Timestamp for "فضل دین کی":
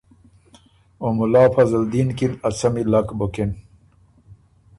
1.55-2.25